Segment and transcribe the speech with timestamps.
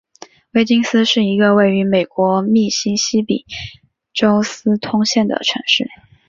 [0.53, 3.45] 威金斯是一个位于美国密西西比
[4.13, 5.87] 州斯通县的城市。